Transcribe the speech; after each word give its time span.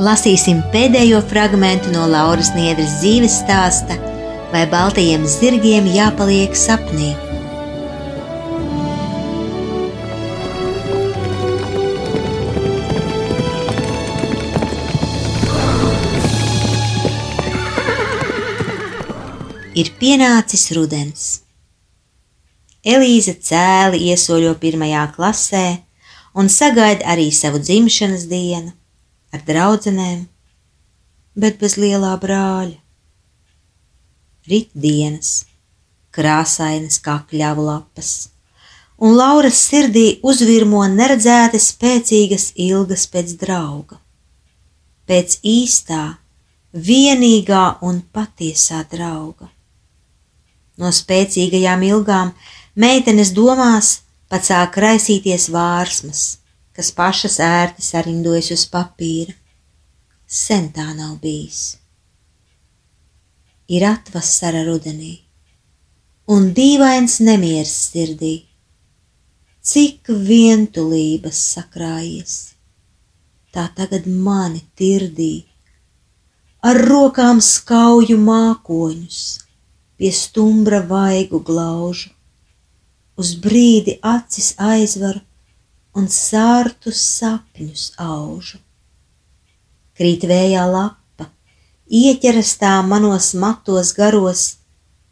Lasīsim 0.00 0.62
pēdējo 0.72 1.18
fragment 1.28 1.84
no 1.92 2.06
Lauras 2.08 2.48
Niedras 2.56 2.94
dzīves 3.02 3.34
stāsta, 3.42 3.98
vai 4.48 4.62
baltajiem 4.64 5.26
zirgiem 5.28 5.84
jāpaliek 5.92 6.56
sapnī. 6.56 7.10
Ir 19.76 19.92
pienācis 20.00 20.70
rudens. 20.72 21.30
Elīze 22.80 23.36
cēli 23.36 24.06
iesoļo 24.08 24.56
pirmajā 24.56 25.08
klasē 25.12 25.66
un 26.32 26.48
sagaida 26.48 27.12
arī 27.12 27.28
savu 27.28 27.60
dzimšanas 27.60 28.24
dienu 28.32 28.72
ar 29.32 29.42
draudzenēm, 29.46 30.26
bet 31.34 31.58
bez 31.60 31.78
lielā 31.80 32.12
brāļa. 32.20 32.78
Rītdienas, 34.48 35.32
krāsainas 36.12 36.98
kā 37.02 37.20
kļavu 37.30 37.64
lapas, 37.68 38.10
un 39.02 39.14
Lauras 39.16 39.60
sirdī 39.68 40.18
uzvirmo 40.26 40.82
neredzēti 40.90 41.60
spēcīgas 41.62 42.50
ilgas 42.60 43.06
pēc 43.12 43.36
drauga, 43.40 44.00
pēc 45.08 45.38
īstā, 45.46 46.02
vienīgā 46.72 47.64
un 47.86 48.02
patiesā 48.12 48.82
drauga. 48.90 49.48
No 50.80 50.90
spēcīgajām 50.90 51.82
ilgām 51.86 52.32
meitenes 52.74 53.32
domās 53.36 53.98
pat 54.32 54.48
sāk 54.48 54.78
raisīties 54.80 55.50
vārsmas 55.52 56.41
kas 56.76 56.90
pašas 56.96 57.38
ērti 57.44 57.84
sarindojas 57.84 58.50
uz 58.54 58.64
papīra. 58.72 59.34
Sen 60.26 60.70
tā 60.72 60.88
nav 60.96 61.18
bijis. 61.20 61.76
Ir 63.72 63.84
atvasara 63.88 64.62
rudenī, 64.66 65.12
un 66.32 66.50
dīvains 66.56 67.18
nemieris 67.24 67.74
sirdī, 67.92 68.34
cik 69.62 70.10
vientulības 70.28 71.38
sakrājies, 71.54 72.34
tā 73.54 73.68
tagad 73.76 74.08
mani 74.08 74.64
tirdī, 74.76 75.44
ar 76.64 76.80
rokām 76.88 77.40
skauju 77.44 78.18
mākoņus, 78.18 79.20
pie 79.96 80.12
stumbra 80.16 80.80
vaigu 80.88 81.40
glaužu, 81.44 82.10
uz 83.20 83.34
brīdi 83.44 83.98
acis 84.02 84.54
aizvaru 84.58 85.22
un 85.96 86.08
sārtus 86.08 87.00
sapņus 87.18 87.92
aužu. 88.00 88.58
Krīt 89.98 90.24
vējā 90.28 90.64
lapa, 90.70 91.28
ieķeras 91.86 92.54
tā 92.60 92.78
manos 92.86 93.32
matos 93.36 93.92
garos, 93.96 94.44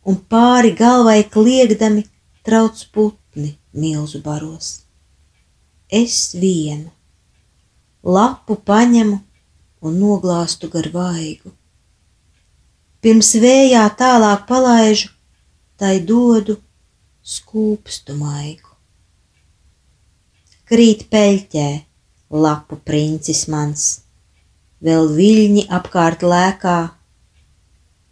un 0.09 0.17
pāri 0.17 0.73
galvai 0.77 1.21
kliegdami 1.35 2.07
trauc 2.47 2.81
putni 2.95 3.59
milzu 3.73 4.23
baros. 4.25 4.81
Es 5.91 6.33
vienu 6.39 6.89
lapu 8.03 8.57
paņemu 8.57 9.21
un 9.85 10.01
noglāstu 10.01 10.71
gar 10.73 10.89
vaigu. 10.95 11.53
Pirms 13.01 13.35
vējā 13.43 13.85
tālāk 14.01 14.47
palaižu, 14.49 15.13
tai 15.81 15.99
dodu 16.05 16.57
skūpstu 17.25 18.17
maigu 18.17 18.70
krīt 20.71 21.09
peļķē, 21.11 21.69
lapu 22.31 22.77
princis 22.87 23.49
mans, 23.51 23.87
vēl 24.87 25.09
viļņi 25.17 25.65
apkārt 25.79 26.23
lēkā. 26.23 26.79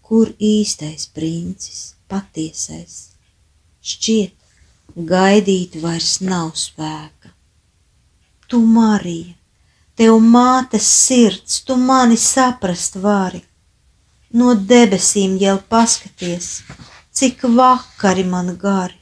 Kur 0.08 0.32
īstais 0.42 1.06
princis, 1.14 1.94
patiesais? 2.10 2.96
Šķiet, 3.78 4.34
gaidīt 5.12 5.78
vairs 5.84 6.18
nav 6.24 6.50
spēka. 6.58 7.30
Tu, 8.50 8.58
Marija, 8.58 9.36
tev 9.94 10.18
mātes 10.18 10.88
sirds, 11.06 11.60
tu 11.62 11.76
mani 11.78 12.18
saprast 12.18 12.98
vari. 13.04 13.44
No 14.34 14.56
debesīm 14.72 15.38
jau 15.38 15.60
paskaties, 15.70 16.54
cik 17.14 17.44
vakari 17.54 18.26
man 18.26 18.56
gari 18.58 18.97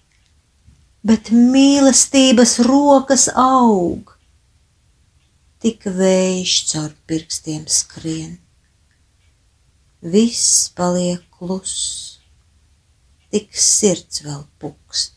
bet 1.07 1.31
mīlestības 1.31 2.57
rokas 2.67 3.29
aug. 3.39 4.15
Tik 5.63 5.87
vējš 5.99 6.55
caur 6.71 6.91
pirkstiem 7.09 7.63
skrien, 7.71 8.35
viss 10.03 10.67
paliek 10.77 11.23
kluss, 11.39 12.19
tik 13.33 13.55
sirds 13.55 14.23
vēl 14.27 14.45
pukst, 14.63 15.17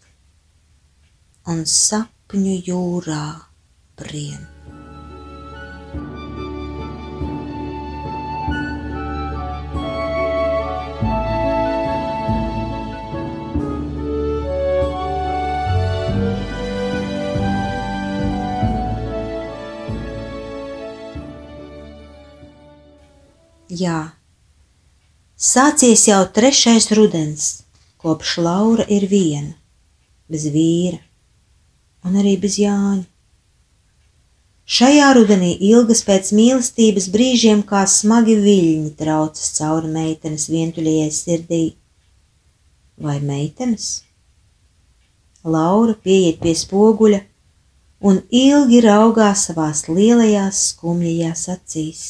un 1.50 1.66
sapņu 1.70 2.56
jūrā 2.70 3.26
brien. 4.00 4.59
Jā, 23.70 24.16
sācies 25.38 26.08
jau 26.08 26.24
trešais 26.34 26.88
rudens, 26.98 27.66
kopš 28.02 28.40
Laura 28.42 28.86
ir 28.90 29.04
viena, 29.06 29.52
bez 30.26 30.48
vīra 30.50 30.98
un 32.02 32.16
arī 32.18 32.32
bez 32.42 32.56
Jāņa. 32.58 33.04
Šajā 34.66 35.12
rudenī 35.14 35.52
ilgas 35.68 36.02
pēc 36.08 36.32
mīlestības 36.34 37.06
brīžiem 37.14 37.62
kā 37.62 37.84
smagi 37.86 38.40
viļņi 38.42 38.90
traucas 38.98 39.52
cauri 39.60 39.92
meitenes 39.94 40.48
vientuļajai 40.50 41.12
sirdī. 41.14 41.60
Vai 42.98 43.20
meitenes? 43.22 44.02
Laura 45.46 45.94
pieiet 45.94 46.42
pie 46.42 46.56
spoguļa 46.58 47.22
un 48.02 48.18
ilgi 48.34 48.82
raugās 48.88 49.46
savās 49.46 49.86
lielajās 49.92 50.64
skumjajās 50.72 51.46
acīs 51.54 52.04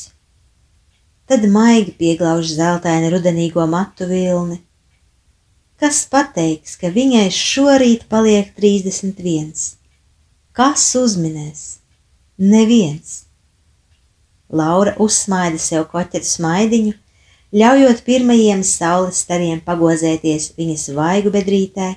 tad 1.29 1.45
maigi 1.53 1.93
pieglauž 1.99 2.55
zeltaini 2.57 3.11
rudenīgo 3.13 3.67
matu 3.69 4.07
vilni. 4.09 4.57
Kas 5.79 6.01
pateiks, 6.09 6.73
ka 6.81 6.89
viņai 6.91 7.27
šorīt 7.31 8.07
paliek 8.09 8.49
31? 8.57 9.53
Kas 10.57 10.87
uzminēs? 10.97 11.61
Neviens. 12.41 13.13
Laura 14.49 14.95
uzsmaida 15.05 15.61
sev 15.61 15.85
koķetu 15.93 16.25
smaidiņu, 16.25 16.97
ļaujot 17.61 18.03
pirmajiem 18.09 18.65
saules 18.65 19.21
stariem 19.23 19.61
pagozēties 19.65 20.55
viņas 20.57 20.89
vaigu 20.97 21.31
bedrītē, 21.37 21.93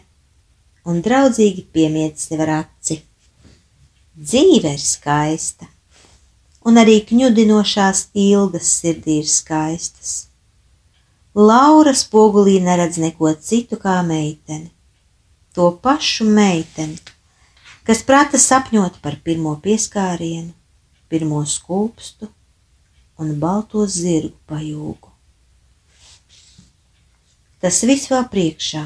un 0.84 1.00
draudzīgi 1.00 1.64
piemiet 1.72 2.20
sev 2.20 2.44
ar 2.44 2.58
aci. 2.60 3.00
Dzīve 4.12 4.76
ir 4.76 4.84
skaista! 4.84 5.72
Un 6.68 6.78
arī 6.82 7.00
kņudinošās 7.08 8.08
ilgas 8.18 8.68
sirdī 8.80 9.18
ir 9.22 9.28
skaistas. 9.30 10.12
Laura 11.34 11.94
spogulī 11.96 12.58
neredz 12.60 12.98
neko 13.00 13.32
citu 13.40 13.78
kā 13.80 14.00
meiteni. 14.06 14.70
To 15.56 15.70
pašu 15.84 16.24
meiteni, 16.28 16.98
kas 17.84 18.02
prata 18.08 18.40
sapņot 18.40 19.00
par 19.04 19.18
pirmo 19.24 19.54
pieskārienu, 19.64 20.52
pirmo 21.12 21.42
skūpstu 21.44 22.28
un 23.20 23.34
balto 23.40 23.84
zirgu 23.86 24.36
pajūgu. 24.48 25.10
Tas 27.62 27.82
viss 27.86 28.08
vēl 28.10 28.24
priekšā, 28.32 28.82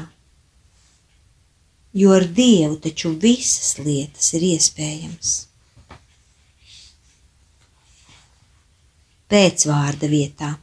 jo 1.97 2.11
ar 2.13 2.27
Dievu 2.39 2.77
taču 2.83 3.15
visas 3.17 3.77
lietas 3.81 4.33
ir 4.37 4.43
iespējams. 4.51 5.46
Pēcvārda 9.27 10.07
vietā. 10.07 10.53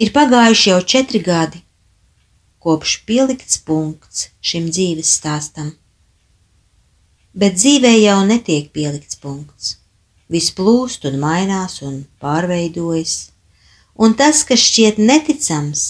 Ir 0.00 0.12
pagājuši 0.14 0.70
jau 0.70 0.78
četri 0.92 1.20
gadi, 1.26 1.58
kopš 2.64 2.94
pielikts 3.08 3.58
punkts 3.66 4.30
šim 4.40 4.70
dzīves 4.72 5.10
stāstam. 5.18 5.74
Bet 7.36 7.58
dzīvē 7.58 7.90
jau 7.98 8.22
netiek 8.30 8.70
pielikts 8.72 9.20
punkts. 9.20 9.74
Viss 10.32 10.54
plūst 10.56 11.04
un 11.04 11.20
mainās 11.20 11.82
un 11.84 12.00
pārveidojas, 12.16 13.28
un 14.00 14.16
tas, 14.16 14.40
kas 14.48 14.64
šķiet 14.70 15.04
neticams, 15.04 15.84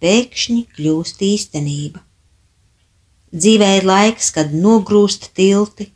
pēkšņi 0.00 0.62
kļūst 0.72 1.20
īstenība. 1.28 2.00
Dzīvē 3.36 3.70
ir 3.82 3.92
laiks, 3.92 4.32
kad 4.32 4.56
nogrūst 4.56 5.34
tilti, 5.36 5.90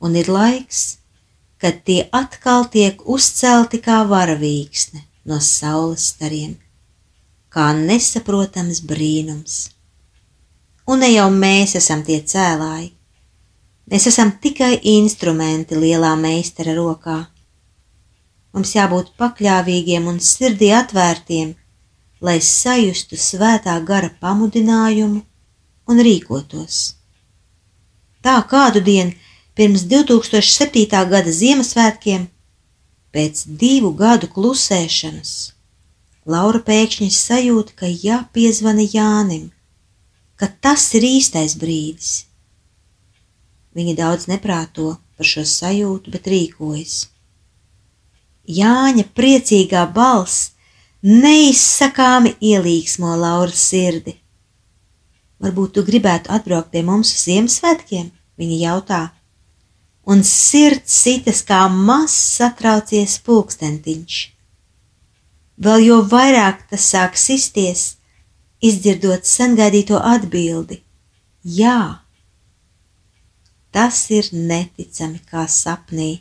un 0.00 0.16
ir 0.16 0.32
laiks, 0.32 1.01
kad 1.62 1.84
tie 1.86 2.08
atkal 2.10 2.64
tiek 2.66 3.04
uzcelti 3.06 3.78
kā 3.78 4.00
varavīksne 4.10 5.04
no 5.30 5.38
saules 5.38 6.08
stariem, 6.10 6.56
kā 7.54 7.68
nesaprotams 7.78 8.80
brīnums. 8.82 9.60
Un 10.90 11.04
ne 11.04 11.12
jau 11.12 11.28
mēs 11.30 11.76
esam 11.78 12.02
tie 12.02 12.18
cēlāji, 12.32 12.88
mēs 13.86 14.08
esam 14.10 14.34
tikai 14.42 14.72
instrumenti 14.96 15.78
lielā 15.78 16.16
meistara 16.18 16.74
rokā. 16.74 17.20
Mums 18.52 18.74
jābūt 18.74 19.14
pakļāvīgiem 19.22 20.10
un 20.10 20.18
sirdī 20.18 20.72
atvērtiem, 20.74 21.54
lai 22.26 22.40
sajustu 22.42 23.14
svētā 23.14 23.78
gara 23.86 24.10
pamudinājumu 24.18 25.22
un 25.86 26.02
rīkotos. 26.10 26.82
Tā 28.22 28.40
kādu 28.50 28.82
dienu 28.82 29.14
pirms 29.58 29.84
2007. 29.88 30.86
gada 31.10 31.32
Ziemassvētkiem, 31.32 32.28
pēc 33.12 33.44
divu 33.60 33.92
gadu 33.96 34.30
klusēšanas, 34.32 35.32
Laura 36.24 36.60
pēkšņi 36.62 37.08
sajūta, 37.10 37.74
ka 37.80 37.88
jāpiezvana 37.90 38.84
Jānim, 38.86 39.48
ka 40.38 40.46
tas 40.62 40.84
ir 40.94 41.02
īstais 41.02 41.56
brīdis. 41.58 42.12
Viņa 43.74 43.96
daudz 43.98 44.28
neprāto 44.30 44.94
par 45.16 45.26
šo 45.26 45.42
sajūtu, 45.48 46.12
bet 46.14 46.28
rīkojas. 46.30 47.08
Jāņa 48.46 49.04
priecīgā 49.18 49.82
balss 49.94 50.52
neizsakāmi 51.02 52.36
ielīgsmo 52.38 53.16
Lauras 53.18 53.66
sirdi. 53.72 54.14
Varbūt 55.42 55.74
tu 55.74 55.82
gribētu 55.82 56.30
atbraukt 56.30 56.70
pie 56.70 56.84
mums 56.86 57.10
uz 57.16 57.24
Ziemassvētkiem? 57.26 58.12
Viņa 58.38 58.58
jautā, 58.62 59.00
un 60.04 60.22
sirds 60.26 60.94
sitas 61.04 61.42
kā 61.46 61.64
mazs 61.70 62.16
satraucies 62.38 63.18
pulkstentiņš. 63.26 64.18
Vēl 65.62 65.84
jo 65.86 65.98
vairāk 66.10 66.64
tas 66.70 66.88
sāk 66.90 67.18
sisties, 67.20 67.96
izdzirdot 68.62 69.28
sengaidīto 69.28 70.00
atbildi- 70.00 70.82
jā. 71.60 72.00
Tas 73.72 74.10
ir 74.10 74.28
neticami 74.32 75.20
kā 75.30 75.46
sapnī. 75.46 76.20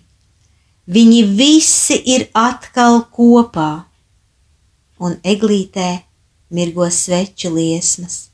Viņi 0.87 1.21
visi 1.37 1.97
ir 2.05 2.29
atkal 2.33 3.05
kopā, 3.11 3.85
un 4.99 5.15
eglītē 5.23 6.03
mirgo 6.49 6.85
sveču 6.89 7.49
liesmas, 7.55 8.29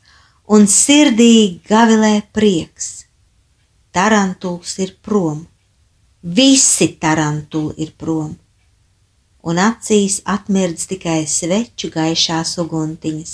un 0.48 0.68
sirdī 0.68 1.60
gavilē 1.68 2.24
prieks 2.34 3.07
tarantuls 3.98 4.78
ir 4.84 4.92
prom, 5.02 5.40
visi 6.22 6.88
tarantuli 7.02 7.74
ir 7.82 7.94
prom, 7.98 8.36
un 9.50 9.62
acīs 9.64 10.20
atmirdz 10.36 10.86
tikai 10.92 11.24
sveču 11.26 11.90
gaišās 11.96 12.52
uguntiņas. 12.62 13.34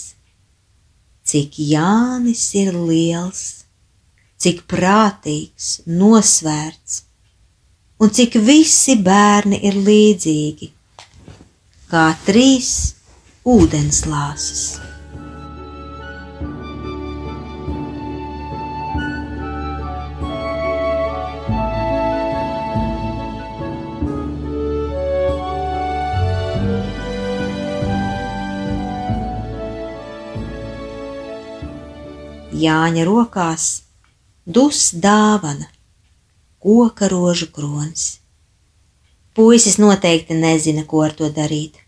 Cik 1.27 1.59
Jānis 1.71 2.45
ir 2.59 2.77
liels, 2.77 3.43
cik 4.39 4.63
prātīgs, 4.71 5.81
nosvērts, 5.99 7.01
un 7.99 8.15
cik 8.15 8.39
visi 8.47 8.95
bērni 9.09 9.59
ir 9.67 9.79
līdzīgi, 9.89 10.71
kā 11.91 12.07
trīs 12.27 12.73
ūdenslāses. 13.43 14.92
Jāņa 32.63 33.03
rokās 33.07 33.69
dus 34.45 34.91
dāvana, 34.93 35.67
koka 36.63 37.07
rožu 37.11 37.49
kronis. 37.51 38.19
Puisis 39.33 39.79
noteikti 39.81 40.37
nezina, 40.37 40.83
ko 40.85 41.01
ar 41.07 41.15
to 41.17 41.29
darīt, 41.33 41.79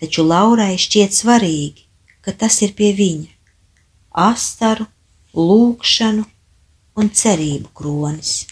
taču 0.00 0.24
Laurai 0.24 0.76
šķiet 0.80 1.12
svarīgi, 1.12 1.84
ka 2.24 2.32
tas 2.32 2.62
ir 2.64 2.72
pie 2.78 2.92
viņa- 2.96 3.28
astaru, 4.30 4.86
lūkšanu 5.34 6.24
un 6.96 7.10
cerību 7.10 7.68
kronis. 7.74 8.46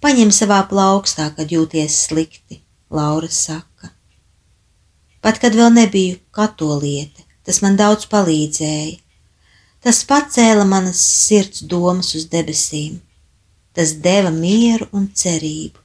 Paņem 0.00 0.30
savā 0.30 0.62
plaukstā, 0.70 1.34
kad 1.34 1.50
jūties 1.50 1.98
slikti, 2.06 2.60
Laura 2.90 3.28
saka. 3.28 3.90
Pat 5.20 5.40
kad 5.42 5.52
vēl 5.58 5.74
nebiju 5.74 6.20
katoliete, 6.30 7.26
tas 7.44 7.58
man 7.62 7.76
daudz 7.76 8.06
palīdzēja 8.06 9.00
Tas 9.84 10.02
pacēla 10.04 10.64
manas 10.66 11.00
sirds 11.00 11.62
domas 11.62 12.14
uz 12.18 12.26
debesīm. 12.32 12.98
Tas 13.72 13.94
deva 14.04 14.32
mieru 14.34 14.88
un 14.92 15.06
cerību. 15.14 15.78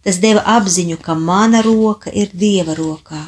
Tas 0.00 0.16
deva 0.22 0.40
apziņu, 0.56 0.96
ka 1.04 1.14
mana 1.14 1.60
roka 1.62 2.12
ir 2.16 2.30
dieva 2.32 2.72
rokā, 2.78 3.20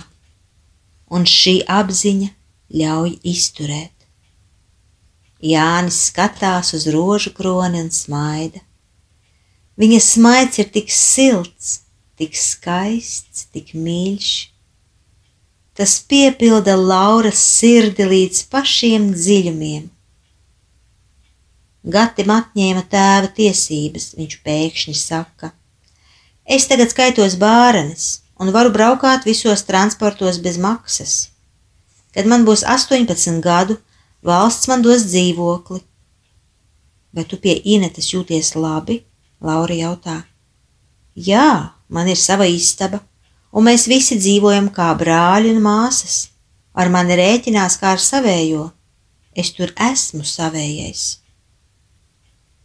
un 1.13 1.27
šī 1.29 1.59
apziņa 1.69 2.31
ļauj 2.81 3.19
izturēt. 3.35 3.93
Jānis 5.43 5.99
skatās 6.09 6.73
uz 6.79 6.87
rožu 6.95 7.35
kroni 7.37 7.83
un 7.83 7.91
smaida. 7.93 8.63
Viņa 9.77 10.01
smaids 10.01 10.61
ir 10.63 10.71
tik 10.73 10.89
silts, 10.95 11.83
tik 12.17 12.37
skaists, 12.39 13.49
tik 13.53 13.75
mīļš, 13.75 14.33
Tas 15.83 15.97
piepilda 16.07 16.77
Lauras 16.79 17.41
sirdi 17.43 18.05
līdz 18.07 18.45
pašiem 18.53 19.09
dziļumiem. 19.17 19.89
Gatim 21.97 22.31
atņēma 22.31 22.85
tēva 22.93 23.33
tiesības, 23.39 24.07
viņš 24.15 24.37
pēkšņi 24.47 24.95
saka. 25.01 25.51
Es 26.47 26.69
tagad 26.71 26.95
skaitos 26.95 27.35
bārenis 27.35 28.07
un 28.39 28.55
varu 28.55 28.71
braukāt 28.71 29.27
visos 29.27 29.67
transportos 29.67 30.39
bez 30.47 30.63
maksas. 30.69 31.19
Kad 32.15 32.31
man 32.31 32.47
būs 32.47 32.63
18 32.63 33.43
gadu, 33.43 33.81
valsts 34.23 34.71
man 34.71 34.87
dos 34.87 35.11
dzīvokli. 35.11 35.83
Vai 37.11 37.27
tu 37.27 37.43
pie 37.43 37.59
Inetes 37.75 38.15
jūties 38.15 38.55
labi? 38.55 39.03
Laura 39.43 39.83
jautā. 39.83 40.21
Jā, 41.19 41.75
man 41.91 42.07
ir 42.07 42.23
sava 42.31 42.47
istaba 42.47 43.03
un 43.53 43.69
mēs 43.69 43.87
visi 43.91 44.17
dzīvojam 44.21 44.71
kā 44.75 44.91
brāļi 44.99 45.53
un 45.55 45.63
māsas. 45.65 46.29
Ar 46.73 46.89
mani 46.89 47.19
rēķinās 47.21 47.77
kā 47.81 47.93
ar 47.93 48.01
savējo, 48.01 48.71
es 49.37 49.53
tur 49.53 49.75
esmu 49.77 50.25
savējais. 50.25 51.03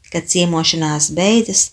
Kad 0.07 0.29
ciemošanās 0.31 1.09
beidzas, 1.15 1.71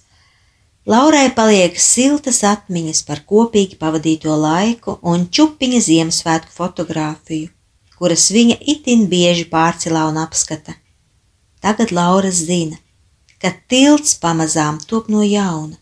Laurai 0.84 1.30
paliek 1.32 1.78
siltas 1.80 2.42
atmiņas 2.44 2.98
par 3.08 3.22
kopīgi 3.24 3.78
pavadīto 3.80 4.34
laiku 4.36 4.98
un 5.12 5.22
čupiņa 5.32 5.78
Ziemassvētku 5.86 6.52
fotografiju, 6.52 7.48
kuras 7.96 8.26
viņa 8.34 8.58
itin 8.74 9.06
bieži 9.08 9.46
pārcilā 9.48 10.02
un 10.10 10.18
apskata. 10.20 10.74
Tagad 11.64 11.94
Laura 11.96 12.28
zina, 12.28 12.76
ka 13.40 13.54
tilts 13.70 14.18
pamazām 14.20 14.82
top 14.90 15.08
no 15.08 15.24
jauna 15.24 15.78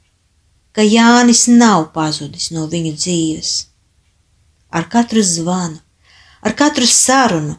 ka 0.72 0.82
Jānis 0.82 1.46
nav 1.48 1.90
pazudis 1.96 2.50
no 2.54 2.66
viņu 2.66 2.96
dzīves. 2.96 3.52
ar 4.72 4.88
katru 4.88 5.22
zvanu, 5.22 5.78
ar 6.40 6.52
katru 6.56 6.86
sarunu, 6.86 7.56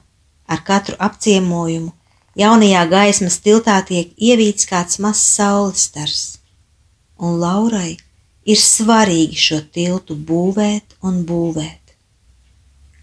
ar 0.48 0.64
katru 0.66 0.96
apciemojumu, 1.00 1.92
jaunajā 2.36 2.82
gaismas 2.90 3.38
tiltā 3.46 3.78
tiek 3.86 4.10
ievīts 4.18 4.66
kāds 4.70 5.00
mazs 5.04 5.22
saules 5.36 5.86
stars, 5.90 6.24
un 7.22 7.38
Laurai 7.44 7.98
ir 8.50 8.60
svarīgi 8.60 9.38
šo 9.46 9.62
tiltu 9.78 10.18
būvēt 10.18 10.98
un 11.06 11.22
būvēt. 11.30 11.96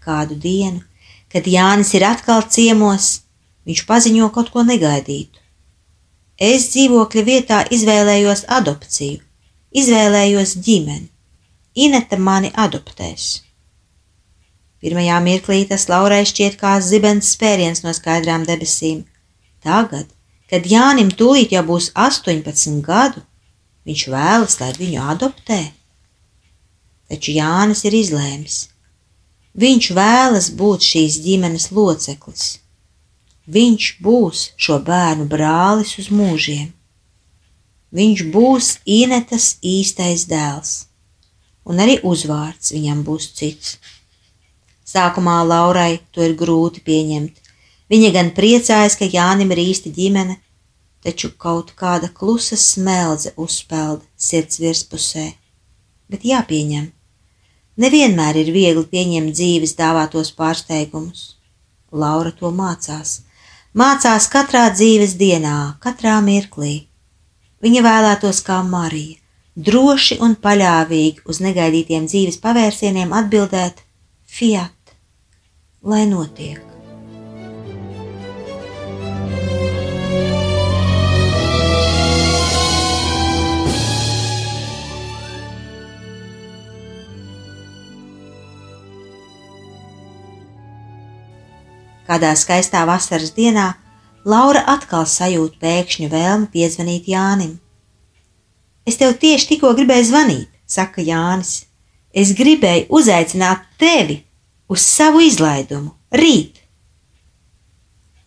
Kādu 0.03 0.35
dienu, 0.35 0.83
kad 1.31 1.47
Jānis 1.47 1.93
ir 1.95 2.05
atkal 2.05 2.43
ciemos, 2.51 3.21
viņš 3.65 3.85
paziņo 3.87 4.29
kaut 4.35 4.51
ko 4.51 4.65
negaidītu. 4.67 5.39
Es 6.41 6.71
dzīvokļa 6.73 7.23
vietā 7.23 7.63
izvēlējos 7.71 8.47
adopciju, 8.49 9.21
izvēlējos 9.71 10.57
ģimeni. 10.65 11.07
Ineta 11.75 12.17
mani 12.19 12.51
adoptēs. 12.59 13.41
Pirmajā 14.81 15.19
mirklī 15.23 15.61
tas 15.69 15.85
Laurai 15.87 16.23
šķiet 16.27 16.57
kā 16.59 16.73
zibens 16.83 17.29
spēriens 17.35 17.83
no 17.85 17.93
skaidrām 17.95 18.43
debesīm. 18.47 19.03
Tagad, 19.63 20.09
kad 20.49 20.65
Jānim 20.67 21.11
tūlīt 21.13 21.53
jau 21.55 21.61
būs 21.67 21.91
18 21.95 22.81
gadu, 22.83 23.21
viņš 23.87 24.07
vēlas, 24.11 24.57
lai 24.59 24.71
viņu 24.79 25.05
adoptē. 25.13 25.61
Taču 27.11 27.37
Jānis 27.37 27.85
ir 27.85 27.95
izlēmis. 27.95 28.57
Viņš 29.61 29.91
vēlas 29.95 30.49
būt 30.57 30.83
šīs 30.87 31.19
ģimenes 31.23 31.69
loceklis. 31.75 32.45
Viņš 33.51 33.87
būs 34.03 34.43
šo 34.57 34.79
bērnu 34.87 35.27
brālis 35.29 35.97
uz 35.99 36.07
mūžiem. 36.11 36.69
Viņš 37.91 38.21
būs 38.31 38.67
Inetas 38.87 39.57
īstais 39.61 40.23
dēls, 40.29 40.85
un 41.67 41.81
arī 41.83 41.97
uzvārds 42.07 42.71
viņam 42.71 43.01
būs 43.03 43.31
cits. 43.35 43.73
Sākumā 44.87 45.41
Laurai 45.47 45.99
to 46.11 46.23
ir 46.23 46.37
grūti 46.39 46.83
pieņemt. 46.87 47.35
Viņa 47.91 48.11
gan 48.15 48.31
priecājas, 48.35 48.95
ka 48.95 49.09
Jānim 49.11 49.51
ir 49.51 49.59
īsta 49.59 49.91
ģimene, 49.91 50.37
taču 51.03 51.33
kaut 51.35 51.73
kāda 51.75 52.07
klusa 52.15 52.55
smeldze 52.55 53.33
uzspēlda 53.35 54.05
sirds 54.15 54.61
virspusē. 54.63 55.25
Bet 56.11 56.23
jāpieņem. 56.27 56.91
Nevienmēr 57.81 58.39
ir 58.43 58.51
viegli 58.55 58.85
pieņemt 58.87 59.35
dzīves 59.35 59.75
dāvātos 59.79 60.31
pārsteigumus. 60.37 61.35
Laura 61.91 62.31
to 62.31 62.51
mācās, 62.55 63.21
mācās 63.75 64.27
katrā 64.31 64.69
dzīves 64.71 65.17
dienā, 65.19 65.75
katrā 65.83 66.19
mirklī. 66.23 66.90
Viņa 67.61 67.81
vēlētos 67.85 68.39
kā 68.41 68.55
Marija, 68.65 69.19
droši 69.53 70.15
un 70.25 70.33
paļāvīgi 70.41 71.21
uz 71.29 71.37
negaidītiem 71.45 72.07
dzīves 72.09 72.39
pavērsieniem 72.41 73.13
atbildēt: 73.13 73.83
Fiat, 74.25 74.95
lai 75.85 76.07
notiek! 76.09 76.57
Kādā 92.09 92.33
skaistā 92.35 92.81
vasaras 92.89 93.37
dienā 93.37 93.69
Laura 94.21 94.61
atkal 94.69 95.07
sajūt 95.09 95.57
pēkšņu 95.57 96.07
vēlmi 96.11 96.49
piezvanīt 96.53 97.07
Jānim. 97.09 97.55
Es 98.85 98.99
tev 99.01 99.15
tieši 99.17 99.47
tikko 99.53 99.71
gribēju 99.77 100.05
zvanīt, 100.11 100.49
saka 100.69 101.01
Jānis. 101.01 101.65
Es 102.13 102.33
gribēju 102.37 102.85
uzaicināt 102.93 103.65
tevi 103.81 104.19
uz 104.69 104.85
savu 104.85 105.23
izlaidumu 105.25 105.95
rīt. 106.13 106.61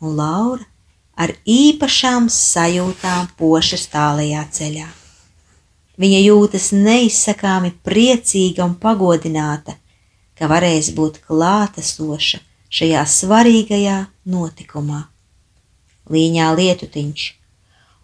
Un 0.03 0.19
Laura 0.19 0.67
ar 1.15 1.31
īpašām 1.47 2.27
sajūtām 2.27 3.31
pošas 3.39 3.87
tālajā 3.95 4.43
ceļā. 4.51 4.91
Viņa 5.95 6.21
jūtas 6.25 6.73
neizsakāmi 6.75 7.71
priecīga 7.87 8.67
un 8.67 8.75
pagodināta, 8.83 9.79
ka 10.35 10.51
varēs 10.51 10.91
būt 10.99 11.23
klātesoša 11.23 12.43
šajā 12.75 13.07
svarīgajā 13.07 13.99
notikumā. 14.27 15.14
Līņā 16.11 16.51
lietutiņš, 16.59 17.23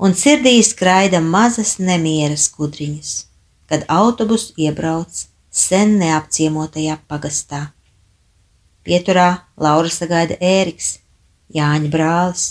un 0.00 0.14
sirdī 0.16 0.54
skraida 0.64 1.20
mazas 1.20 1.74
nemieras 1.78 2.46
kudriņas, 2.54 3.10
kad 3.68 3.84
autobus 3.92 4.50
iebrauc 4.56 5.26
sen 5.50 5.98
neapciemotajā 6.00 6.96
pagastā. 7.10 7.66
Pieturā 8.86 9.42
Laura 9.60 9.92
sagaida 9.92 10.38
Ēriks, 10.40 10.96
Jāņa 11.52 11.90
brālis. 11.92 12.46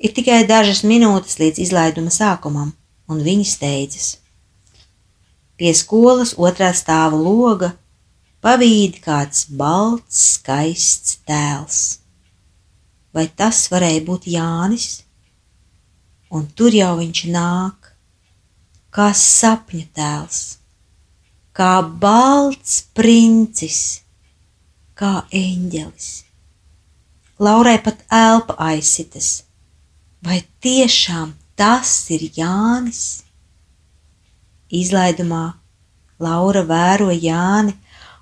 Ir 0.00 0.14
tikai 0.16 0.46
dažas 0.48 0.80
minūtes 0.86 1.36
līdz 1.42 1.60
izlaiduma 1.66 2.12
sākumam, 2.14 2.72
un 3.10 3.20
viņi 3.20 3.44
steidzas. 3.44 4.08
Pie 5.60 5.74
skolas 5.76 6.32
otrā 6.40 6.70
stāva 6.72 7.18
loga 7.20 7.74
pavīd 8.40 9.02
kāds 9.04 9.44
balts, 9.52 10.22
skaists 10.38 11.18
tēls. 11.28 11.80
Vai 13.14 13.26
tas 13.28 13.64
varēja 13.72 14.04
būt 14.06 14.28
Jānis? 14.30 15.02
Un 16.30 16.46
tur 16.54 16.74
jau 16.74 16.92
viņš 17.00 17.24
nāk, 17.34 17.90
kā 18.94 19.10
sapņu 19.16 19.86
tēls, 19.96 20.40
kā 21.56 21.72
balts 21.82 22.80
princis, 22.94 24.02
kā 24.94 25.24
eņģelis. 25.34 26.10
Laurai 27.40 27.78
pat 27.82 28.04
elpa 28.12 28.54
aizsitas. 28.70 29.40
Vai 30.22 30.42
tiešām 30.62 31.32
tas 31.56 31.94
ir 32.12 32.28
Jānis? 32.36 33.24
Izlaidumā 34.70 35.46
Laura 36.20 36.62
vēro 36.68 37.08
Jāni 37.10 37.72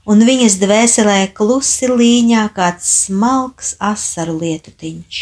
un 0.08 0.24
viņas 0.24 0.56
dvēselē 0.62 1.18
klusi 1.36 1.88
līņā 1.92 2.46
kāds 2.56 2.88
smalks 3.04 3.74
asaru 3.90 4.38
lietutiņš. 4.40 5.18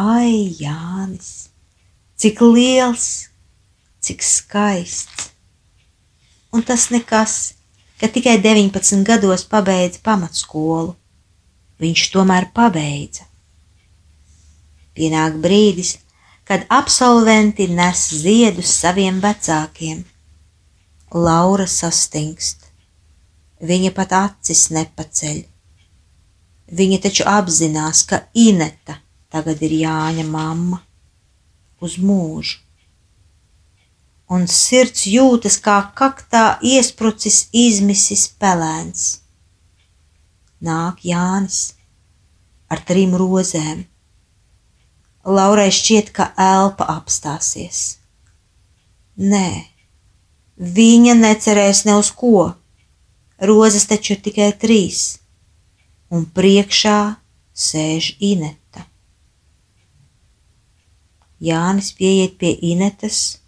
Ai, 0.00 0.54
Jānis, 0.58 1.50
cik 2.16 2.40
liels, 2.48 3.28
cik 4.00 4.24
skaists! 4.24 5.28
Un 6.54 6.64
tas 6.64 6.88
nekas, 6.94 7.54
ka 8.00 8.08
tikai 8.08 8.38
19 8.40 9.04
gados 9.04 9.44
pabeidza 9.50 10.00
pamatskolu. 10.06 10.94
Viņš 11.82 12.08
tomēr 12.14 12.48
pabeidza. 12.54 13.26
Pienāk 14.94 15.36
brīdis, 15.42 15.96
kad 16.46 16.64
absolventi 16.72 17.66
nes 17.68 18.08
ziedus 18.22 18.70
saviem 18.80 19.18
vecākiem. 19.20 20.04
Laura 21.10 21.66
sastingst 21.66 22.63
viņa 23.64 23.92
pat 23.96 24.12
acis 24.16 24.68
nepaceļ. 24.74 25.40
Viņa 26.74 26.98
taču 27.04 27.26
apzinās, 27.28 28.02
ka 28.08 28.24
Ineta 28.34 28.98
tagad 29.32 29.62
ir 29.66 29.74
Jāņa 29.82 30.24
mamma 30.28 30.80
uz 31.84 31.96
mūžu. 32.00 32.60
Un 34.34 34.46
sirds 34.48 35.04
jūtas 35.06 35.58
kā 35.60 35.76
kaktā 35.98 36.56
iesprucis 36.64 37.44
izmisis 37.52 38.24
pelēns. 38.40 39.02
Nāk 40.64 41.04
Jānis 41.04 41.74
ar 42.72 42.80
trim 42.88 43.12
rozēm. 43.20 43.84
Laurai 45.24 45.68
šķiet, 45.72 46.10
ka 46.16 46.30
elpa 46.40 46.88
apstāsies. 46.96 47.98
Nē, 49.20 49.48
viņa 50.56 51.14
necerēs 51.20 51.84
ne 51.88 52.00
uz 52.00 52.10
ko 52.16 52.54
rozes 53.46 53.86
taču 53.90 54.14
ir 54.14 54.20
tikai 54.24 54.50
trīs, 54.60 55.02
un 56.10 56.26
priekšā 56.36 56.98
sēž 57.54 58.14
Ineta. 58.20 58.84
Jānis 61.44 61.92
pieiet 61.98 62.38
pie 62.40 62.54
Inetas 62.72 63.40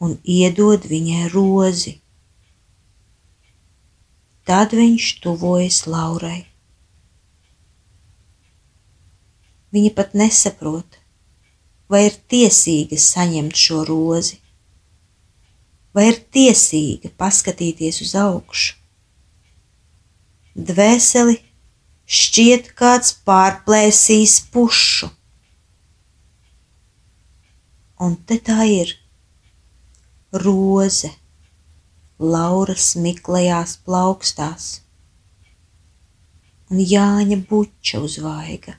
un 0.00 0.16
iedod 0.24 0.84
viņai 0.88 1.28
rozi. 1.34 1.96
Tad 4.48 4.74
viņš 4.76 5.08
tuvojas 5.24 5.84
Laurai. 5.90 6.46
Viņa 9.70 9.90
pat 9.94 10.16
nesaprot, 10.18 10.98
vai 11.90 12.06
ir 12.08 12.16
tiesīga 12.32 12.98
saņemt 12.98 13.54
šo 13.54 13.84
rozi, 13.86 14.40
vai 15.94 16.08
ir 16.10 16.18
tiesīga 16.34 17.12
paskatīties 17.20 18.00
uz 18.02 18.16
augšu 18.18 18.79
dvēseli 20.54 21.38
šķiet 22.10 22.72
kāds 22.78 23.14
pārplēsīs 23.26 24.40
pušu. 24.52 25.10
Un 28.00 28.16
te 28.26 28.40
tā 28.40 28.64
ir 28.64 28.94
roze, 30.32 31.12
Lauras 32.20 32.94
miklajās 33.00 33.78
plaukstās, 33.80 34.64
un 36.68 36.82
Jāņa 36.84 37.38
buča 37.48 38.00
uz 38.04 38.18
vaiga. 38.20 38.74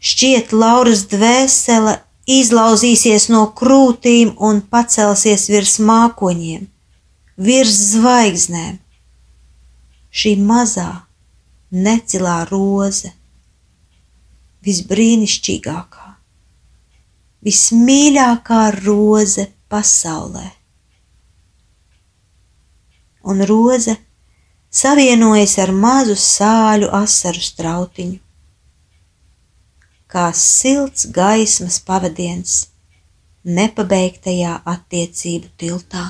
Šķiet, 0.00 0.54
Lauras 0.56 1.02
dvēsele 1.10 1.98
izlauzīsies 2.28 3.28
no 3.32 3.42
krūtīm 3.58 4.34
un 4.48 4.62
pacelsies 4.72 5.48
virs 5.52 5.76
mākoņiem, 5.82 6.68
virs 7.36 7.76
zvaigznēm. 7.92 8.78
Šī 10.18 10.34
mazā, 10.42 10.88
necilā 11.70 12.36
roze, 12.50 13.12
visbrīnišķīgākā, 14.66 16.06
vismīļākā 17.46 18.62
roze 18.80 19.48
pasaulē. 19.70 20.46
Un 23.28 23.44
roze 23.50 23.98
savienojas 24.82 25.58
ar 25.62 25.74
mazu 25.84 26.16
sāļu 26.18 26.88
asaru 27.02 27.44
strautiņu 27.50 28.18
kā 30.08 30.30
silts 30.32 31.04
gaismas 31.12 31.76
pavadiens 31.84 32.54
nepabeigtajā 33.44 34.54
attiecību 34.72 35.52
tiltā. 35.60 36.04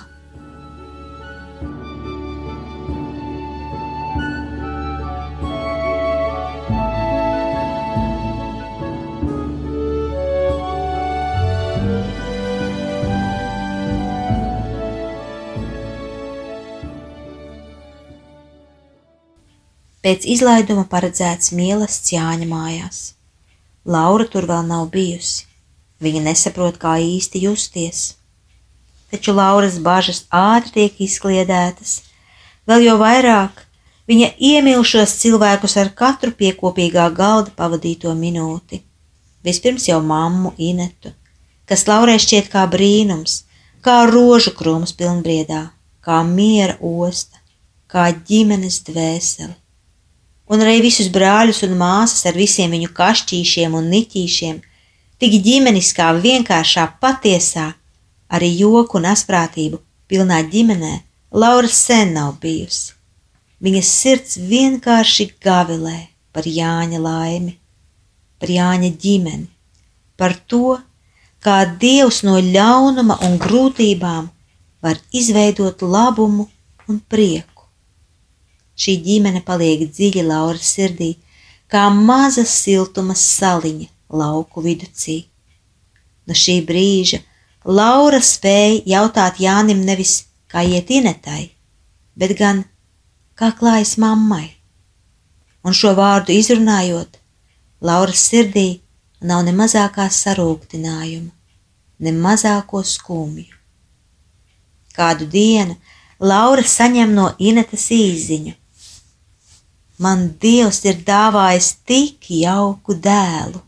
Pēc 20.08 20.22
izlaiduma 20.24 20.86
paredzēts 20.88 21.50
mīlestības 21.52 22.12
Jāņa 22.14 22.46
mājās. 22.48 22.98
Laura 23.84 24.24
tur 24.32 24.46
vēl 24.48 24.62
nav 24.64 24.86
bijusi. 24.94 25.42
Viņa 26.00 26.22
nesaprot, 26.30 26.78
kā 26.80 26.94
īsti 27.04 27.42
justies. 27.42 27.98
Taču 29.12 29.34
Lauras 29.36 29.76
bažas 29.84 30.22
ātri 30.38 30.72
tiek 30.78 31.02
izkliedētas. 31.08 31.92
Vēl 32.64 32.86
jau 32.86 32.96
vairāk 33.04 33.60
viņa 34.08 34.30
iemīl 34.52 34.80
šos 34.94 35.18
cilvēkus 35.20 35.76
ar 35.84 35.92
katru 36.00 36.32
piekopīgā 36.40 37.10
galda 37.20 37.52
pavadīto 37.60 38.16
minūti. 38.16 38.80
Vispirms 39.44 39.90
jau 39.92 40.00
mammu 40.00 40.56
Inetu, 40.56 41.12
kas 41.68 41.84
Laurai 41.84 42.16
šķiet 42.16 42.48
kā 42.56 42.64
brīnums, 42.64 43.42
kā 43.84 44.00
rožu 44.08 44.56
krūms 44.56 44.96
pilnbriedā, 44.96 45.66
kā 46.00 46.24
miera 46.24 46.80
osta, 46.80 47.44
kā 47.92 48.08
ģimenes 48.24 48.86
dvēseli 48.88 49.58
un 50.48 50.64
arī 50.64 50.80
visus 50.84 51.10
brāļus 51.12 51.62
un 51.66 51.76
māsas 51.80 52.26
ar 52.28 52.38
visiem 52.38 52.72
viņu 52.74 52.92
kašķīšiem 52.96 53.74
un 53.78 53.90
niķīšiem, 53.92 54.60
tik 55.20 55.36
ģimeniskā, 55.44 56.12
vienkāršā, 56.24 56.86
patiesā, 57.02 57.72
arī 58.28 58.50
joku 58.60 58.98
un 59.00 59.08
asprātību 59.12 59.80
pilnā 60.08 60.40
ģimenē 60.52 60.94
Laura 61.32 61.68
sen 61.68 62.14
nav 62.16 62.38
bijusi. 62.40 62.94
Viņas 63.60 63.88
sirds 64.00 64.36
vienkārši 64.48 65.26
gavilē 65.44 65.98
par 66.32 66.46
Jāņa 66.46 67.00
laimi, 67.02 67.56
par 68.38 68.52
Jāņa 68.54 68.90
ģimeni, 69.02 69.48
par 70.16 70.36
to, 70.46 70.78
kā 71.44 71.58
Dievs 71.82 72.22
no 72.24 72.38
ļaunuma 72.38 73.18
un 73.26 73.36
grūtībām 73.42 74.30
var 74.82 75.00
izveidot 75.10 75.82
labumu 75.82 76.48
un 76.88 77.00
prieku. 77.10 77.57
Šī 78.78 78.94
ģimene 79.02 79.42
paliek 79.46 79.88
dziļi 79.90 80.22
Lauras 80.26 80.74
sirdī, 80.76 81.16
kā 81.66 81.88
maza 81.90 82.44
siltuma 82.46 83.16
saliņa 83.18 83.88
lauku 84.20 84.62
viducī. 84.64 85.18
No 86.26 86.36
šī 86.36 86.60
brīža 86.68 87.20
Laura 87.68 88.20
spēja 88.24 88.80
jautāt 88.86 89.40
Jānim 89.42 89.82
nevis 89.84 90.22
kā 90.48 90.62
iet 90.64 90.90
inetai, 90.94 91.50
bet 92.16 92.36
gan 92.38 92.62
kā 93.36 93.50
klājas 93.58 93.96
mammai. 94.00 94.54
Un 95.66 95.74
šo 95.76 95.92
vārdu 95.98 96.32
izrunājot, 96.32 97.18
Lauras 97.82 98.22
sirdī 98.30 98.80
nav 99.20 99.44
ne 99.44 99.52
mazākā 99.52 100.06
sarūktinājuma, 100.10 101.30
ne 101.98 102.12
mazāko 102.14 102.80
skumju. 102.86 103.52
Kādu 104.94 105.28
dienu 105.30 105.76
Laura 106.18 106.64
saņem 106.66 107.12
no 107.14 107.28
Inetas 107.38 107.90
īziņu, 107.94 108.54
man 109.98 110.28
Dievs 110.42 110.84
ir 110.86 111.00
dāvājis 111.06 111.70
tik 111.86 112.30
jauku 112.30 112.94
dēlu, 112.94 113.60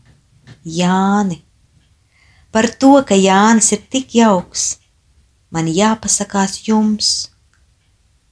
Jāni. 0.63 1.41
Par 2.51 2.67
to, 2.79 2.97
ka 3.07 3.15
Jānis 3.15 3.71
ir 3.75 3.83
tik 3.91 4.15
jauks, 4.15 4.77
man 5.51 5.67
jāpasakās 5.71 6.61
jums. 6.67 7.11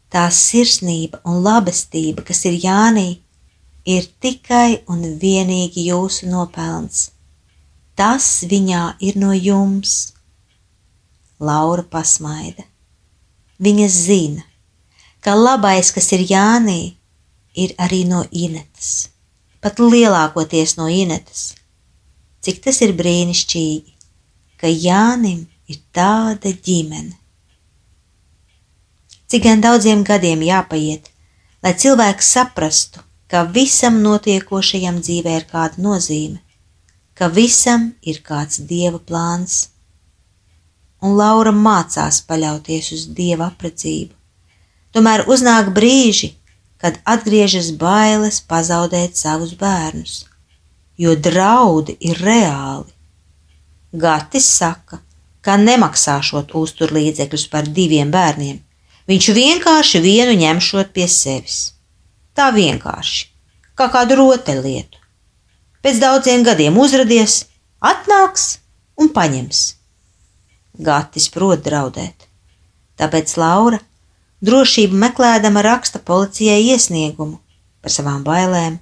Tā 0.10 0.26
sirsnība 0.34 1.22
un 1.24 1.44
labestība, 1.46 2.26
kas 2.26 2.44
ir 2.50 2.58
Jānī, 2.60 3.22
ir 3.86 4.08
tikai 4.22 4.82
un 4.90 5.04
vienīgi 5.22 5.86
jūsu 5.92 6.30
nopelns. 6.32 7.12
Tas 7.96 8.28
viņā 8.50 8.96
ir 9.06 9.20
no 9.22 9.32
jums. 9.36 10.14
Laura 11.40 11.84
pasmaida. 11.84 12.66
Viņa 13.60 13.88
zina, 13.92 14.44
ka 15.24 15.36
labais, 15.36 15.92
kas 15.96 16.12
ir 16.16 16.26
Jānī, 16.28 16.99
ir 17.64 17.76
arī 17.86 18.04
no 18.08 18.24
Inetes, 18.32 19.10
pat 19.62 19.80
lielākoties 19.84 20.78
no 20.80 20.88
Inetes. 20.92 21.54
Cik 22.40 22.62
tas 22.64 22.80
ir 22.86 22.96
brīnišķīgi, 22.96 23.96
ka 24.60 24.72
Jānim 24.72 25.46
ir 25.68 25.82
tāda 25.96 26.54
ģimene. 26.54 27.16
Cik 29.30 29.44
gan 29.46 29.62
daudziem 29.62 30.02
gadiem 30.08 30.42
jāpaiet, 30.48 31.12
lai 31.64 31.76
cilvēks 31.78 32.32
saprastu, 32.34 33.04
ka 33.30 33.44
visam 33.58 34.00
notiekošajam 34.02 35.04
dzīvē 35.06 35.36
ir 35.38 35.46
kāda 35.52 35.84
nozīme, 35.86 36.40
ka 37.14 37.30
visam 37.30 37.92
ir 38.02 38.24
kāds 38.26 38.64
dieva 38.72 38.98
plāns. 38.98 39.68
Un 41.06 41.14
Laura 41.20 41.54
mācās 41.56 42.24
paļauties 42.28 42.90
uz 42.96 43.06
dieva 43.16 43.52
apredzību. 43.52 44.16
Tomēr 44.96 45.28
uznāk 45.30 45.70
brīži, 45.76 46.34
kad 46.80 47.00
atgriežas 47.04 47.74
bailes 47.76 48.40
pazaudēt 48.48 49.20
savus 49.20 49.54
bērnus, 49.60 50.24
jo 50.98 51.16
draudi 51.16 51.98
ir 52.00 52.20
reāli. 52.24 52.88
Gatis 53.92 54.48
saka, 54.60 55.02
ka 55.42 55.58
nemaksāšot 55.60 56.54
uzturlīdzekļus 56.56 57.48
par 57.52 57.68
diviem 57.68 58.12
bērniem, 58.14 58.62
viņš 59.10 59.30
vienkārši 59.36 60.02
vienu 60.04 60.38
ņemšot 60.40 60.94
pie 60.96 61.08
sevis. 61.12 61.60
Tā 62.38 62.52
vienkārši, 62.56 63.28
kā 63.76 63.90
kādu 63.92 64.20
rotaļlietu. 64.22 65.02
Pēc 65.84 66.00
daudziem 66.00 66.44
gadiem 66.48 66.78
uzradies, 66.80 67.46
atnāks 67.80 68.60
un 69.00 69.12
paņems. 69.16 69.62
Gatis 70.80 71.28
prot 71.34 71.64
draudēt, 71.66 72.28
tāpēc 73.00 73.36
Laura 73.40 73.82
drošību 74.46 74.96
meklēdama 75.04 75.64
raksta 75.66 76.00
policijai 76.00 76.62
iesniegumu 76.74 77.40
par 77.82 77.94
savām 77.94 78.24
bailēm, 78.24 78.80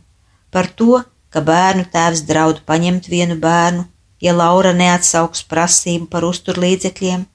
par 0.52 0.70
to, 0.80 1.02
ka 1.30 1.42
bērnu 1.46 1.86
tēvs 1.94 2.24
draud 2.30 2.64
paņemt 2.66 3.10
vienu 3.12 3.38
bērnu, 3.42 3.86
ja 4.22 4.34
Laura 4.34 4.74
neatsauks 4.74 5.44
prasību 5.50 6.08
par 6.14 6.26
uzturlīdzekļiem, 6.26 7.26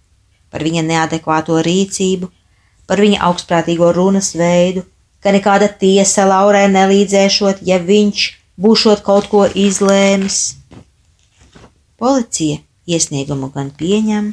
par 0.51 0.65
viņa 0.67 0.83
neadekvāto 0.89 1.61
rīcību, 1.63 2.31
par 2.87 3.03
viņa 3.03 3.23
augstprātīgo 3.29 3.93
runas 3.95 4.33
veidu, 4.39 4.83
ka 5.23 5.31
nekāda 5.35 5.71
tiesa 5.71 6.27
Laurai 6.27 6.67
nelīdzēšot, 6.73 7.63
ja 7.63 7.79
viņš 7.79 8.27
būšot 8.59 9.05
kaut 9.07 9.31
ko 9.31 9.47
izlēmis. 9.47 10.57
Policija 12.03 12.59
iesniegumu 12.91 13.53
gan 13.55 13.71
pieņem, 13.79 14.33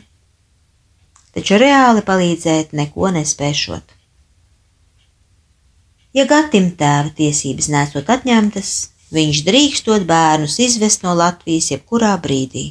taču 1.36 1.60
reāli 1.62 2.04
palīdzēt 2.06 2.74
neko 2.78 3.12
nespēšot. 3.16 3.96
Ja 6.18 6.26
gatim 6.30 6.72
tēva 6.78 7.12
tiesības 7.18 7.68
nesot 7.70 8.10
atņemtas, 8.10 8.72
viņš 9.14 9.44
drīkstot 9.46 10.08
bērnus 10.10 10.58
izvest 10.64 11.06
no 11.06 11.14
Latvijas 11.18 11.70
jebkurā 11.74 12.16
brīdī. 12.24 12.66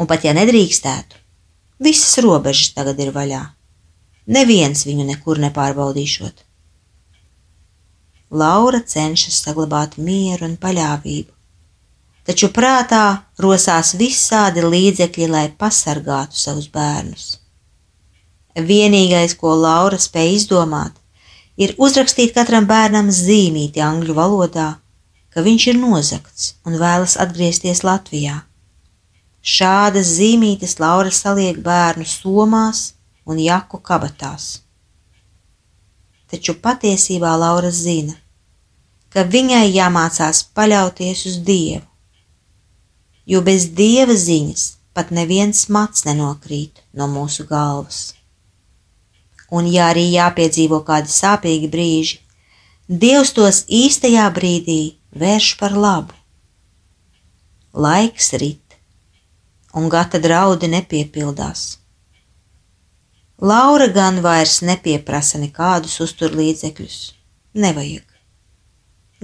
Un 0.00 0.08
pat 0.10 0.24
ja 0.24 0.32
nedrīkstētu, 0.36 1.20
visas 1.84 2.16
robežas 2.24 2.72
tagad 2.76 3.02
ir 3.04 3.12
vaļā. 3.14 3.42
Neviens 4.26 4.86
viņu 4.88 5.04
nekur 5.10 5.38
nepārbaudīšot. 5.44 6.44
Laura 8.34 8.80
cenšas 8.80 9.42
saglabāt 9.44 9.98
mieru 10.00 10.48
un 10.48 10.56
paļāvību, 10.58 11.33
taču 12.24 12.48
prātā 12.56 13.04
rosās 13.40 13.94
visādi 14.00 14.64
līdzekļi, 14.64 15.28
lai 15.30 15.46
pasargātu 15.58 16.38
savus 16.40 16.68
bērnus. 16.72 17.26
Vienīgais, 18.54 19.34
ko 19.34 19.54
Laura 19.58 19.98
spēja 19.98 20.36
izdomāt, 20.38 20.94
ir 21.58 21.74
uzrakstīt 21.78 22.34
katram 22.36 22.66
bērnam 22.70 23.10
zīmīti 23.10 23.82
angļu 23.82 24.16
valodā, 24.16 24.68
ka 25.34 25.42
viņš 25.42 25.68
ir 25.72 25.78
nozagts 25.82 26.50
un 26.64 26.78
vēlas 26.78 27.16
atgriezties 27.20 27.82
Latvijā. 27.84 28.42
Šādas 29.44 30.14
zīmītes 30.16 30.78
Laura 30.80 31.10
saliek 31.12 31.58
bērnu 31.60 32.06
somās 32.08 32.92
un 33.26 33.40
jaku 33.42 33.80
kabatās. 33.82 34.60
Taču 36.30 36.54
patiesībā 36.62 37.34
Laura 37.38 37.70
zina, 37.70 38.14
ka 39.12 39.26
viņai 39.34 39.66
jāmācās 39.74 40.40
paļauties 40.56 41.26
uz 41.30 41.42
Dievu, 41.46 41.84
jo 43.26 43.40
bez 43.44 43.70
Dieva 43.78 44.16
ziņas 44.16 44.64
pat 44.94 45.10
neviens 45.10 45.66
mats 45.68 46.04
nenokrīt 46.06 46.82
no 46.92 47.08
mūsu 47.10 47.46
galvas. 47.48 48.14
Un, 49.50 49.66
ja 49.70 49.90
arī 49.92 50.06
jāpiedzīvo 50.12 50.80
kādi 50.86 51.12
sāpīgi 51.12 51.70
brīži, 51.70 52.20
Dievs 52.88 53.32
tos 53.32 53.62
īstajā 53.72 54.26
brīdī 54.36 54.96
vērš 55.16 55.54
par 55.60 55.72
labu. 55.72 56.12
Laiks 57.72 58.34
rit, 58.42 58.76
un 59.72 59.88
gata 59.88 60.20
draudi 60.20 60.68
nepiepildās. 60.68 61.62
Laura 63.40 63.88
gan 63.88 64.20
vairs 64.22 64.60
nepieprasa 64.62 65.40
nekādus 65.40 65.96
uzturlīdzekļus. 66.04 66.98
Nevajag. 67.54 68.04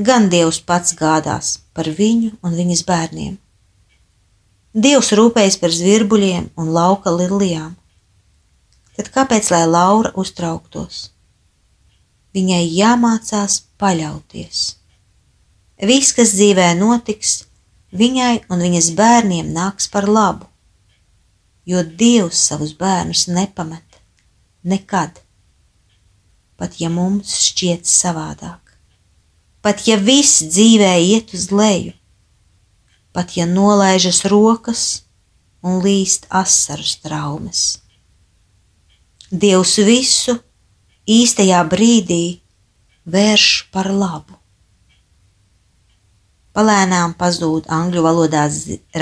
Gan 0.09 0.29
Dievs 0.33 0.59
pats 0.67 0.97
gādās 0.99 1.53
par 1.77 1.89
viņu 2.01 2.33
un 2.43 2.57
viņas 2.57 2.83
bērniem. 2.89 3.37
Dievs 4.71 5.11
rūpējas 5.19 5.57
par 5.59 5.73
zvirbuļiem 5.75 6.53
un 6.55 6.69
lauka 6.71 7.11
lilijām 7.11 7.73
tad 8.95 9.09
kāpēc 9.15 9.49
lai 9.51 9.65
Laura 9.67 10.13
uztrauktos? 10.15 11.09
Viņai 12.37 12.63
jāmācās 12.69 13.57
paļauties. 13.81 14.61
Viss, 15.91 16.15
kas 16.15 16.37
dzīvē 16.37 16.69
notiks, 16.79 17.49
viņai 17.91 18.45
un 18.53 18.63
viņas 18.63 18.93
bērniem 18.95 19.51
nāks 19.57 19.89
par 19.91 20.07
labu, 20.07 20.47
jo 21.67 21.83
Dievs 21.83 22.39
savus 22.51 22.77
bērnus 22.77 23.27
nepamet 23.33 23.99
nekad, 24.63 25.19
pat 26.61 26.77
ja 26.79 26.93
mums 26.93 27.33
šķiet 27.49 27.89
savādāk, 27.89 28.77
pat 29.65 29.83
ja 29.89 29.97
viss 29.97 30.45
dzīvē 30.45 30.93
iet 31.09 31.35
uz 31.35 31.49
leju, 31.51 31.97
pat 33.13 33.37
ja 33.37 33.47
nolaižas 33.47 34.25
rokas 34.31 34.85
un 35.63 35.81
līst 35.85 36.27
asaru 36.31 36.87
traumas. 37.03 37.81
Dievs 39.31 39.77
visu 39.87 40.37
īstajā 41.07 41.61
brīdī 41.71 42.41
vērš 43.07 43.49
par 43.73 43.91
labu. 43.93 44.37
Palēnām 46.55 47.15
pazūd 47.15 47.69
angļu 47.71 48.03
valodā 48.03 48.49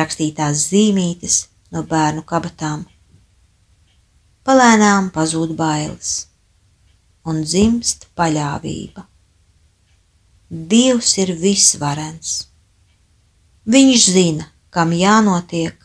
rakstītās 0.00 0.68
zīmītes 0.68 1.46
no 1.72 1.82
bērnu 1.82 2.24
kabatām. 2.28 2.84
Palēnām 4.44 5.08
pazūd 5.12 5.54
bailes 5.56 6.28
un 7.28 7.42
dzimst 7.44 8.06
paļāvība. 8.16 9.04
Dievs 10.48 11.16
ir 11.20 11.34
visvarens. 11.36 12.47
Viņš 13.68 14.04
zina, 14.14 14.46
kam 14.72 14.94
jānotiek 14.96 15.76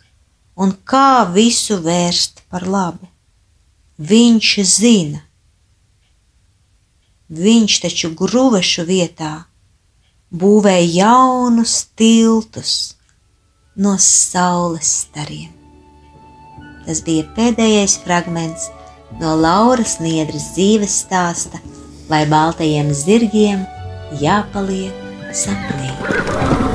un 0.56 0.72
kā 0.88 1.26
visu 1.34 1.80
vērst 1.84 2.46
par 2.50 2.64
labu. 2.68 3.10
Viņš 4.00 4.52
zina. 4.68 5.24
Viņš 7.34 7.80
taču 7.84 8.14
gruvešu 8.16 8.86
vietā 8.88 9.34
būvēja 10.32 10.88
jaunus 10.96 11.76
tiltus 12.00 12.96
no 13.76 13.98
saules 14.00 14.90
stariem. 15.04 15.52
Tas 16.86 17.02
bija 17.06 17.28
pēdējais 17.36 17.98
fragments 18.04 18.70
no 19.22 19.36
Lauras 19.40 20.00
Niedras 20.04 20.52
dzīves 20.58 21.00
stāsta, 21.06 21.62
lai 22.12 22.26
baltajiem 22.30 22.92
zirgiem 22.98 23.66
jāpaliek 24.22 25.34
sapnī. 25.34 26.73